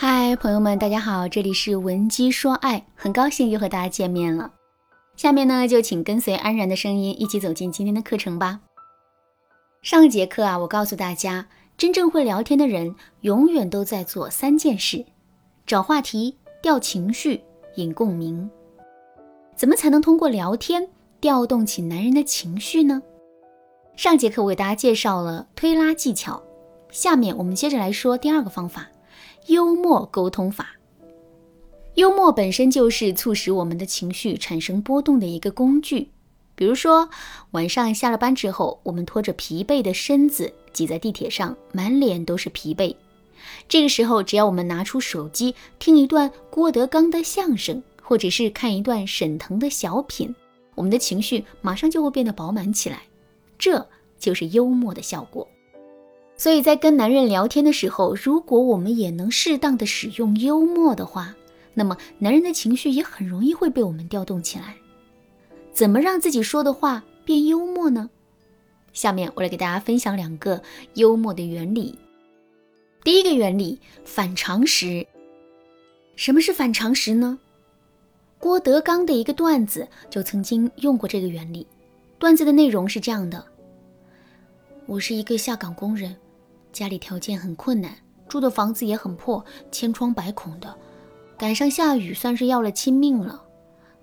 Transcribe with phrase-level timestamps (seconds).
[0.00, 4.52] 嗨，朋友们，大家好，这里是文姬说爱，很高兴又和大家见面了。
[5.16, 8.60] 下面呢，就请跟随安然的声音一起走进今天的课程吧。
[9.82, 15.04] 上节课啊，我告诉大家，真正会聊天的人，永远都在做三件事：
[15.66, 17.40] 找话题、调情绪、
[17.74, 18.48] 引共鸣。
[19.56, 20.88] 怎么才能通过聊天
[21.20, 23.02] 调动起男人的情绪呢？
[23.96, 26.40] 上节课我给大家介绍了推拉技巧，
[26.92, 28.86] 下面我们接着来说第二个方法。
[29.48, 30.76] 幽默沟通法，
[31.94, 36.10] 幽默本身就是促使我们的情绪产生波动的一个工具。
[36.54, 37.08] 比如说，
[37.52, 42.94] 晚上下了班之后，我们拖着疲惫的身子挤在地铁上，满脸都是疲惫。
[43.66, 50.34] 这个时候，只要我们拿出手机听一段郭德纲的相声，或者是看一段沈腾的小品，
[50.74, 53.00] 我们的情绪马上就会变得饱满起来。
[53.58, 53.88] 这
[54.18, 55.48] 就是幽默的效果。
[56.38, 61.34] 所以在跟男人聊天的时候，如果我们也能适当的使用幽默的话，
[61.74, 64.76] 那么男人的情绪也很容易会被我们调动起来。
[65.72, 68.08] 怎么让自己说的话变幽默呢？
[68.92, 70.62] 下面我来给大家分享两个
[70.94, 71.98] 幽默的原理。
[73.02, 75.04] 第一个原理，反常识。
[76.14, 77.36] 什么是反常识呢？
[78.38, 81.66] 郭德纲的一个段子就曾经用过这个原理。
[82.16, 83.44] 段子的内容是这样的：
[84.86, 86.14] 我是一个下岗工人。
[86.72, 87.92] 家里条件很困难，
[88.28, 90.74] 住的房子也很破，千疮百孔的。
[91.36, 93.42] 赶上下雨，算是要了亲命了。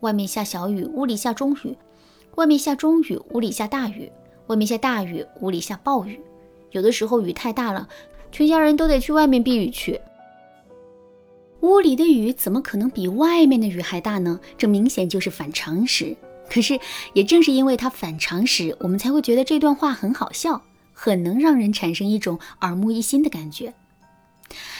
[0.00, 1.76] 外面下小雨，屋里下中雨；
[2.36, 4.10] 外面下中雨，屋里下大雨；
[4.48, 6.20] 外面下大雨，屋里下暴雨。
[6.70, 7.88] 有的时候雨太大了，
[8.30, 10.00] 全家人都得去外面避雨去。
[11.60, 14.38] 屋里的雨怎么可能比外面的雨还大呢？
[14.58, 16.16] 这明显就是反常识。
[16.50, 16.78] 可是
[17.14, 20.60] 也正是因为它反常识，我们才会觉得这段话很好笑。
[20.94, 23.74] 很能让人产生一种耳目一新的感觉。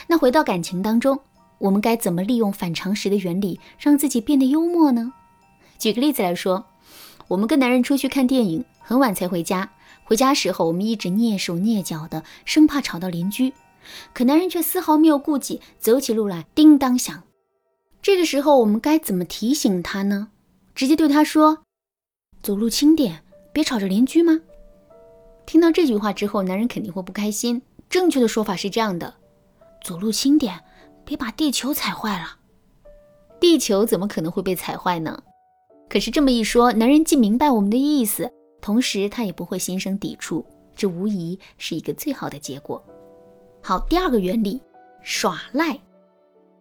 [0.06, 1.20] 那回到感情当中，
[1.58, 5.12] 我们该怎么利用反常识的原理，让自己变得幽默呢？
[5.78, 6.64] 举个例子来说，
[7.28, 9.70] 我们跟男人出去看电影，很晚才回家。
[10.04, 13.52] 回家时候，我们一直蹑手蹑脚的，生怕吵到邻居。
[14.12, 17.22] 可男人却丝毫没有顾忌，走起路来叮当响。
[18.02, 20.28] 这个时候，我们该怎么提醒他呢？
[20.74, 21.62] 直接对他说
[22.42, 24.40] ：“走路轻点，别吵着邻居吗？”
[25.46, 27.62] 听到这句话之后，男人肯定会不开心。
[27.88, 29.14] 正确的说法是这样的：
[29.84, 30.58] 走路轻点，
[31.04, 32.38] 别把地球踩坏了。
[33.40, 35.22] 地球怎么可能会被踩坏呢？
[35.88, 40.44] 可是这么一说，男人既明白我们的意思，同时他也不会心生抵触，
[40.74, 42.82] 这无疑是一个最好的结果。
[43.62, 44.60] 好，第二个原理，
[45.02, 45.78] 耍赖。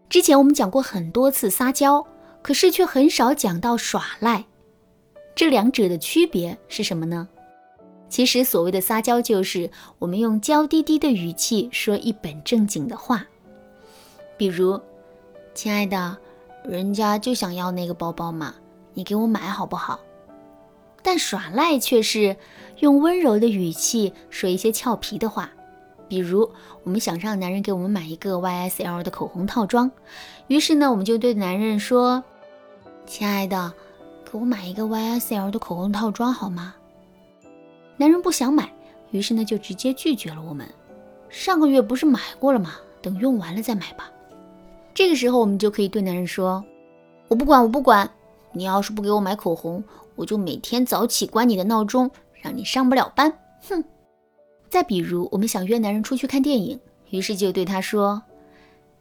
[0.10, 2.06] 之前我们讲过很多次撒娇，
[2.42, 4.44] 可是却很少讲到耍赖。
[5.34, 7.28] 这两者的区别是什么呢？
[8.14, 13.26] 其实，所谓的撒娇，就是我们用娇滴滴的语气说一本正经的话。
[14.38, 14.80] 比如，
[15.56, 16.16] 亲爱的，
[16.64, 18.54] 人家就想要那个包包嘛，
[18.94, 20.00] 你给我买好不好？
[21.02, 22.38] 但耍赖却是
[22.82, 25.50] 用温柔的语气说一些俏皮的话。
[26.08, 26.48] 比如，
[26.84, 29.90] 我们想让男人给我们买一个 YSL 的口红套装，
[30.46, 32.24] 于是呢，我们就对男人说
[33.08, 33.74] ：“亲爱的，
[34.32, 36.76] 给我买一个 YSL 的口红套装好吗？”
[38.04, 38.70] 男人不想买，
[39.12, 40.68] 于是呢就直接拒绝了我们。
[41.30, 42.76] 上个月不是买过了吗？
[43.02, 44.12] 等用完了再买吧。
[44.94, 46.62] 这个时候我们就可以对男人说
[47.30, 48.12] ：“我不管，我不管。
[48.52, 49.82] 你要是不给我买口红，
[50.16, 53.32] 我就每天早起关你的闹钟，让你上不了班。”
[53.70, 53.82] 哼。
[54.68, 56.78] 再比如，我们想约男人出去看电影，
[57.10, 58.22] 于是就对他说：“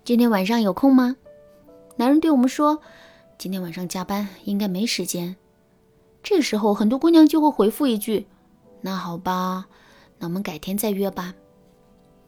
[0.04, 1.16] 今天晚上有空吗？”
[1.98, 2.78] 男人对我们说
[3.36, 5.34] ：“今天晚上加班，应该没时间。”
[6.22, 8.28] 这时候很多姑娘就会回复一句。
[8.82, 9.64] 那好吧，
[10.18, 11.32] 那我们改天再约吧。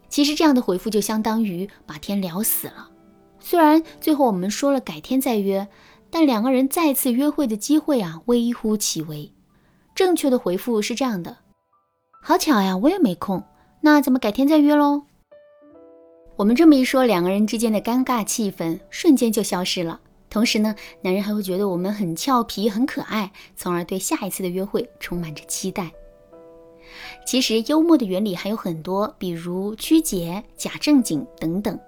[0.09, 2.89] 其实这样的回复就相当于把天聊死了。
[3.41, 5.69] 虽然最后我们说了改天再约，
[6.09, 9.31] 但两个人再次约会的机会啊微乎其微。
[9.95, 11.39] 正确的回复是这样的：
[12.23, 13.43] 好巧呀，我也没空，
[13.81, 15.03] 那咱们改天再约喽。
[16.37, 20.01] 我们这么一说，两个人之间的尴尬气氛瞬间就消失了。
[20.31, 25.93] 同时呢，男人还会觉得我们很俏皮、很可爱，从而对下一次的约会充满着期待。
[27.27, 31.79] 其实幽默的原理还有很多，比如曲解、假正经等等。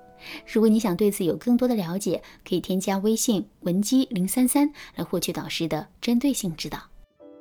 [0.51, 6.79] 如果你想对此有更多的了解，可以添加微信文姬零三三来获取导师的针对性指导。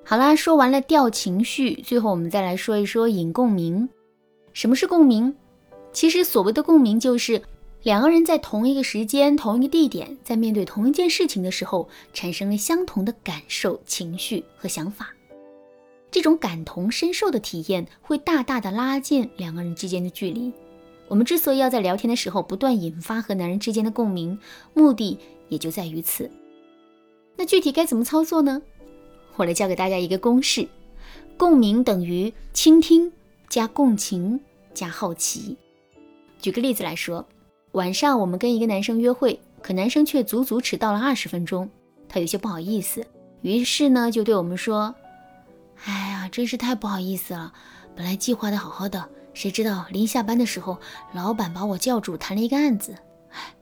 [0.03, 3.89] 好啦，说完了调情绪，最后我们再来说一说引共鸣。
[4.53, 5.33] 什么是共鸣？
[5.91, 7.41] 其实所谓的共鸣，就是
[7.81, 15.09] 两个人在同一个时间、同一个地点，在面对同一件事情的时候，产生了相同的感受、情绪和想法。
[16.15, 20.53] 这种感同身受的体验会大大的拉近两个人之间的距离。
[21.09, 24.39] 我们之所以要在聊天的时候不断引发和男人之间的共鸣，
[24.73, 25.19] 目的
[25.49, 26.31] 也就在于此。
[27.35, 28.61] 那具体该怎么操作呢？
[29.35, 30.65] 我来教给大家一个公式：
[31.35, 33.11] 共鸣等于倾听
[33.49, 34.39] 加共情
[34.73, 35.57] 加好奇。
[36.39, 37.27] 举个例子来说，
[37.73, 41.69] 晚上我们跟一个男生约会，可男生却足足迟到了二十分钟，
[42.07, 43.05] 他有些不好意思，
[43.41, 44.95] 于是呢就对我们说
[46.29, 47.53] ：“真是太不好意思了，
[47.95, 50.77] 本来计划的好好的，谁知道临下班的时候，
[51.13, 52.95] 老板把我叫住谈了一个案子。
[53.31, 53.53] 哎，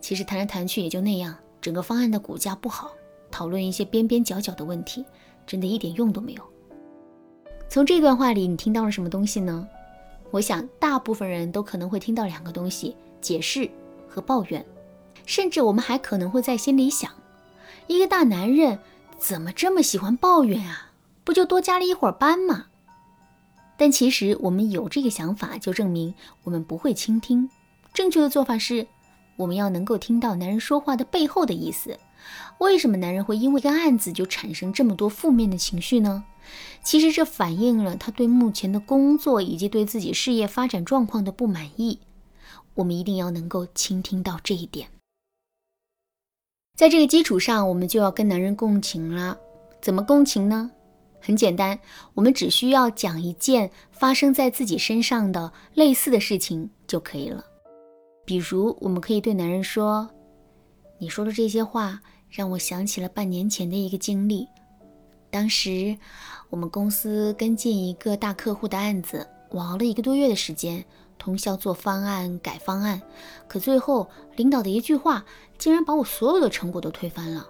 [0.00, 2.92] 其实谈来谈去也就那样，整个方案的骨架不好。”
[3.30, 5.04] 讨论一些边边角角的问题，
[5.46, 6.42] 真的一点用都没有。
[7.68, 9.68] 从这段话里，你听到了什么东西呢？
[10.32, 13.70] 我想，大部分人都可能会听到两个东西：解释
[14.08, 14.66] 和抱怨。
[15.26, 17.08] 甚至我们还可能会在心里想：
[17.86, 18.80] 一个大男人
[19.16, 20.89] 怎么这么喜欢抱怨啊？
[21.30, 22.66] 不就多加了一会儿班吗？
[23.76, 26.12] 但其实，我们有这个想法，就证明
[26.42, 27.48] 我们不会倾听。
[27.94, 28.84] 正确的做法是，
[29.36, 31.96] 我们要能够听到男人说话的背后的意思。
[32.58, 36.24] 为什么男人会因为一个案子就产生这么多负面的情绪呢？
[36.82, 42.00] 其实这反映了他对目前的工作以及对自己事业发展状况的不满意。
[42.74, 44.88] 我们一定要能够倾听到这一点。
[46.76, 49.38] 在这个基础上，我们就要跟男人共情了。
[49.80, 50.72] 怎么共情呢？
[51.20, 51.78] 很简单，
[52.14, 57.44] 我们只需要讲一件发生在自己身上的类似的事情就可以了。
[58.24, 60.08] 比如，我们可以对男人说
[60.98, 62.00] ：“你说的这些话。”
[62.30, 64.46] 让我想起了半年前的一个经历。
[65.32, 65.98] 当时
[66.48, 70.84] 我们公司跟进一个大客户的案子，我熬了一个多月的时间，
[71.18, 73.02] 通宵做方案、改方案。
[73.48, 75.24] 可最后领导的一句话，
[75.58, 77.44] 竟然把我所有的成果都推翻了。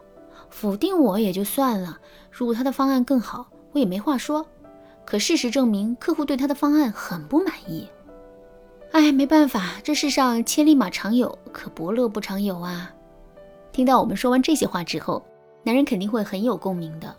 [0.48, 2.00] 否定我也就算了，
[2.30, 4.46] 如果他的方案更好，我也没话说。
[5.04, 7.88] 可事实证明，客户对他的方案很不满意。
[8.92, 12.94] 哎，没办法，这世上千里马常有，可伯乐不常有啊。
[13.72, 15.24] 听到我们说完这些话之后，
[15.62, 17.16] 男人肯定会很有共鸣的。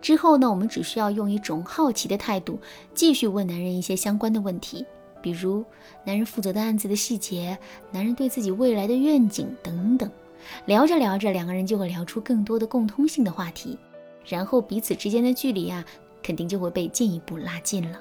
[0.00, 2.58] 之后呢，我们只需要用一种好奇的态度，
[2.94, 4.84] 继续问男人一些相关的问题，
[5.20, 5.64] 比如
[6.04, 7.56] 男人负责的案子的细节，
[7.92, 10.10] 男人对自己未来的愿景等等。
[10.66, 13.78] 聊着聊着，两个人就会聊出更多的共通性的话题，
[14.26, 15.84] 然后彼此之间的距离啊，
[16.22, 17.98] 肯定就会被进一步拉近了。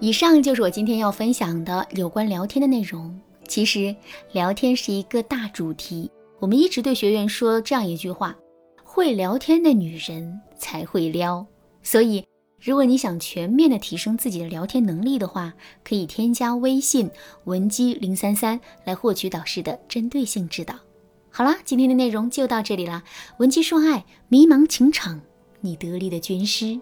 [0.00, 3.18] 以上就是我今天要分享的有关聊天的内容。
[3.46, 3.94] 其实，
[4.32, 6.10] 聊天是一个大主题。
[6.40, 8.34] 我们一直对学员说这样一句话：
[8.82, 11.46] 会聊天的女人才会撩。
[11.82, 12.24] 所以，
[12.58, 15.52] 如果你想全面的提升自己的聊天能力的话，
[15.84, 17.10] 可以添加微信
[17.44, 20.74] 文姬零三三来获取导师的针对性指导。
[21.36, 23.02] 好了，今天的内容就到这里了。
[23.38, 25.20] 文姬说爱，迷茫情场，
[25.62, 26.78] 你得力的军师。